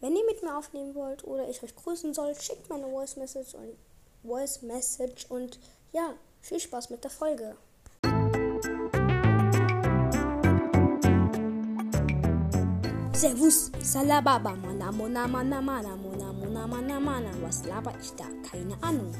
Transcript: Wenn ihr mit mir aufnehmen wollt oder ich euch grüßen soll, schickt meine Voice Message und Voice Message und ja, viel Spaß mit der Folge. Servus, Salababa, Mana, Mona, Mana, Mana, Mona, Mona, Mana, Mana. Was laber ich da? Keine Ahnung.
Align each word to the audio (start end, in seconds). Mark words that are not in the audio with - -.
Wenn 0.00 0.16
ihr 0.16 0.24
mit 0.24 0.42
mir 0.42 0.56
aufnehmen 0.56 0.94
wollt 0.94 1.24
oder 1.24 1.46
ich 1.50 1.62
euch 1.62 1.76
grüßen 1.76 2.14
soll, 2.14 2.34
schickt 2.34 2.70
meine 2.70 2.88
Voice 2.88 3.16
Message 3.16 3.54
und 3.54 3.76
Voice 4.22 4.62
Message 4.62 5.26
und 5.28 5.60
ja, 5.92 6.14
viel 6.40 6.58
Spaß 6.58 6.88
mit 6.88 7.04
der 7.04 7.10
Folge. 7.10 7.54
Servus, 13.12 13.70
Salababa, 13.80 14.56
Mana, 14.56 14.90
Mona, 14.90 15.28
Mana, 15.28 15.60
Mana, 15.60 15.94
Mona, 15.94 16.32
Mona, 16.32 16.66
Mana, 16.66 16.98
Mana. 16.98 17.30
Was 17.42 17.66
laber 17.66 17.92
ich 18.00 18.12
da? 18.12 18.24
Keine 18.50 18.82
Ahnung. 18.82 19.12